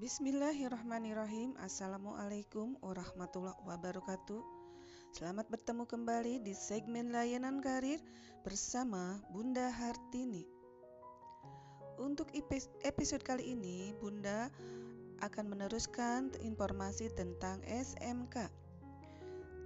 Bismillahirrahmanirrahim. 0.00 1.60
Assalamualaikum 1.60 2.72
warahmatullahi 2.80 3.60
wabarakatuh. 3.68 4.40
Selamat 5.12 5.44
bertemu 5.52 5.84
kembali 5.84 6.40
di 6.40 6.56
segmen 6.56 7.12
layanan 7.12 7.60
karir 7.60 8.00
bersama 8.40 9.20
Bunda 9.28 9.68
Hartini. 9.68 10.48
Untuk 12.00 12.32
episode 12.80 13.20
kali 13.20 13.52
ini 13.52 13.92
Bunda 14.00 14.48
akan 15.20 15.52
meneruskan 15.52 16.32
informasi 16.40 17.12
tentang 17.12 17.60
SMK 17.68 18.48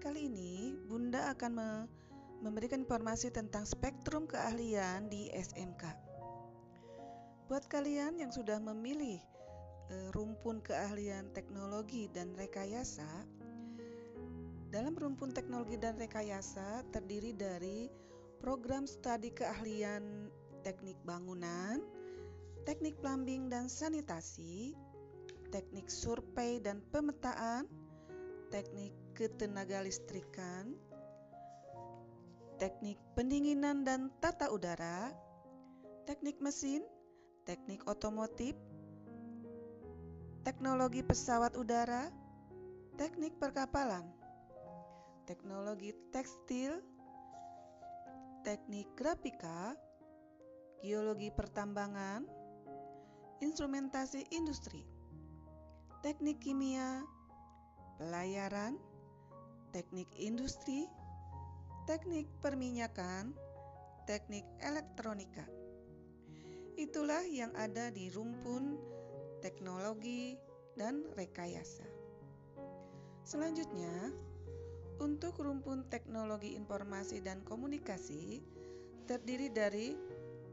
Kali 0.02 0.26
ini 0.26 0.74
Bunda 0.90 1.30
akan 1.30 1.86
memberikan 2.42 2.82
informasi 2.82 3.30
tentang 3.30 3.62
spektrum 3.62 4.26
keahlian 4.26 5.06
di 5.06 5.30
SMK 5.30 5.94
Buat 7.46 7.70
kalian 7.70 8.18
yang 8.18 8.34
sudah 8.34 8.58
memilih 8.58 9.22
e, 9.90 10.12
rumpun 10.14 10.62
keahlian 10.64 11.32
teknologi 11.34 12.08
dan 12.12 12.32
rekayasa, 12.38 13.08
dalam 14.74 14.98
rumpun 14.98 15.30
teknologi 15.30 15.78
dan 15.78 15.94
rekayasa 15.94 16.82
terdiri 16.90 17.30
dari 17.30 17.86
program 18.42 18.90
studi 18.90 19.30
keahlian 19.30 20.28
teknik 20.66 20.98
bangunan, 21.06 21.78
teknik 22.66 22.98
plumbing 22.98 23.46
dan 23.52 23.70
sanitasi, 23.70 24.74
teknik 25.54 25.86
survei 25.86 26.58
dan 26.58 26.82
pemetaan, 26.90 27.70
teknik 28.50 28.90
ketenaga 29.14 29.84
listrikan, 29.86 30.74
teknik 32.58 32.98
pendinginan 33.14 33.86
dan 33.86 34.10
tata 34.18 34.50
udara, 34.50 35.14
teknik 36.08 36.40
mesin, 36.42 36.82
teknik 37.46 37.84
otomotif, 37.86 38.58
teknologi 40.44 41.00
pesawat 41.00 41.56
udara, 41.56 42.12
teknik 43.00 43.32
perkapalan, 43.40 44.04
teknologi 45.24 45.96
tekstil, 46.12 46.84
teknik 48.44 48.84
grafika, 48.92 49.72
geologi 50.84 51.32
pertambangan, 51.32 52.28
instrumentasi 53.40 54.28
industri, 54.36 54.84
teknik 56.04 56.44
kimia, 56.44 57.00
pelayaran, 57.96 58.76
teknik 59.72 60.12
industri, 60.20 60.84
teknik 61.88 62.28
perminyakan, 62.44 63.32
teknik 64.04 64.44
elektronika. 64.60 65.48
Itulah 66.76 67.24
yang 67.24 67.56
ada 67.56 67.88
di 67.88 68.12
rumpun 68.12 68.93
teknologi 69.44 70.40
dan 70.72 71.04
rekayasa. 71.12 71.84
Selanjutnya, 73.28 74.08
untuk 75.04 75.36
rumpun 75.44 75.84
teknologi 75.92 76.56
informasi 76.56 77.20
dan 77.20 77.44
komunikasi 77.44 78.40
terdiri 79.04 79.52
dari 79.52 79.92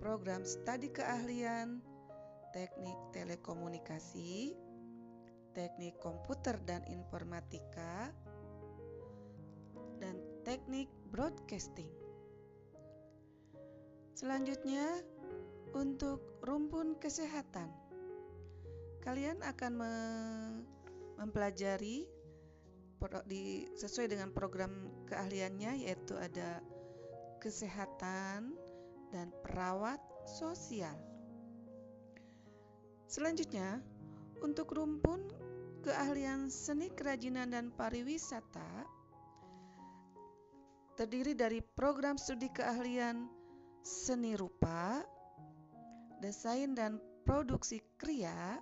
program 0.04 0.44
studi 0.44 0.92
keahlian, 0.92 1.80
teknik 2.52 3.00
telekomunikasi, 3.16 4.52
teknik 5.56 5.96
komputer 6.04 6.60
dan 6.68 6.84
informatika, 6.92 8.12
dan 10.04 10.20
teknik 10.44 10.92
broadcasting. 11.14 11.92
Selanjutnya, 14.18 15.00
untuk 15.72 16.44
rumpun 16.44 17.00
kesehatan, 17.00 17.81
kalian 19.02 19.42
akan 19.42 19.72
me 19.76 19.94
mempelajari 21.22 22.10
di, 23.30 23.66
sesuai 23.78 24.10
dengan 24.10 24.30
program 24.34 24.90
keahliannya 25.10 25.86
yaitu 25.86 26.18
ada 26.18 26.62
kesehatan 27.42 28.58
dan 29.10 29.34
perawat 29.46 30.02
sosial. 30.26 30.94
Selanjutnya, 33.10 33.82
untuk 34.42 34.74
rumpun 34.74 35.30
keahlian 35.82 36.50
seni 36.50 36.90
kerajinan 36.94 37.54
dan 37.54 37.74
pariwisata 37.74 38.86
terdiri 40.98 41.34
dari 41.34 41.62
program 41.62 42.18
studi 42.18 42.50
keahlian 42.54 43.26
seni 43.82 44.38
rupa, 44.38 45.02
desain 46.22 46.78
dan 46.78 47.02
produksi 47.26 47.82
kria, 47.98 48.62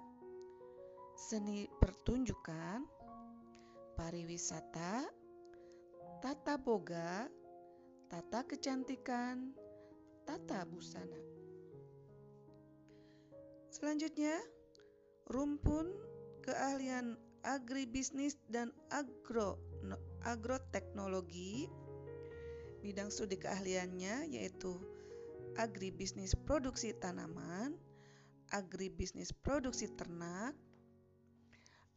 seni 1.20 1.68
pertunjukan, 1.84 2.88
pariwisata, 4.00 5.04
tata 6.24 6.56
boga, 6.56 7.28
tata 8.08 8.48
kecantikan, 8.48 9.52
tata 10.24 10.64
busana. 10.64 11.20
Selanjutnya, 13.68 14.40
rumpun 15.28 15.92
keahlian 16.48 17.20
agribisnis 17.44 18.40
dan 18.48 18.72
agro 18.88 19.60
agroteknologi. 20.24 21.68
Bidang 22.80 23.12
studi 23.12 23.36
keahliannya 23.36 24.32
yaitu 24.32 24.80
agribisnis 25.60 26.32
produksi 26.48 26.96
tanaman, 26.96 27.76
agribisnis 28.56 29.36
produksi 29.36 29.92
ternak, 30.00 30.56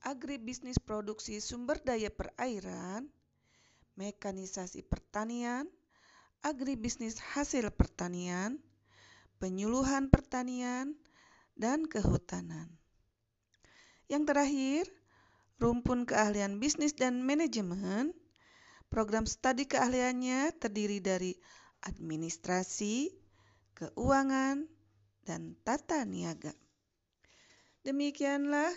agribisnis 0.03 0.79
produksi 0.83 1.39
sumber 1.39 1.79
daya 1.83 2.11
perairan, 2.11 3.07
mekanisasi 3.95 4.83
pertanian, 4.83 5.71
agribisnis 6.43 7.23
hasil 7.23 7.71
pertanian, 7.71 8.59
penyuluhan 9.39 10.11
pertanian, 10.11 10.99
dan 11.55 11.87
kehutanan. 11.87 12.67
Yang 14.11 14.23
terakhir, 14.35 14.85
rumpun 15.63 16.05
keahlian 16.05 16.59
bisnis 16.59 16.99
dan 16.99 17.23
manajemen. 17.23 18.11
Program 18.93 19.25
studi 19.25 19.65
keahliannya 19.65 20.53
terdiri 20.61 21.01
dari 21.01 21.33
administrasi, 21.81 23.09
keuangan, 23.73 24.69
dan 25.25 25.57
tata 25.65 26.05
niaga. 26.05 26.53
Demikianlah 27.89 28.69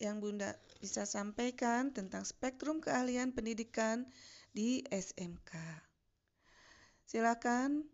yang 0.00 0.22
Bunda 0.24 0.56
bisa 0.78 1.04
sampaikan 1.04 1.90
tentang 1.90 2.22
spektrum 2.22 2.78
keahlian 2.78 3.34
pendidikan 3.34 4.06
di 4.54 4.82
SMK. 4.88 5.52
Silakan 7.04 7.84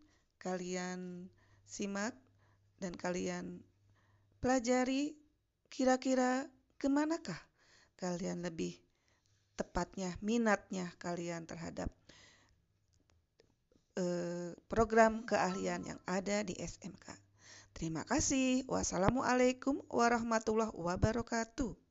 kalian 0.40 1.32
simak 1.64 2.14
dan 2.78 2.92
kalian 2.92 3.64
pelajari 4.38 5.16
kira-kira 5.72 6.46
ke 6.76 6.92
manakah 6.92 7.40
kalian 7.96 8.44
lebih 8.44 8.76
tepatnya 9.56 10.12
minatnya 10.20 10.92
kalian 11.00 11.48
terhadap 11.48 11.88
Eh, 13.94 14.50
program 14.66 15.22
keahlian 15.22 15.86
yang 15.86 16.00
ada 16.02 16.42
di 16.42 16.58
SMK. 16.58 17.14
Terima 17.70 18.02
kasih. 18.02 18.66
Wassalamualaikum 18.66 19.86
warahmatullahi 19.86 20.74
wabarakatuh. 20.74 21.83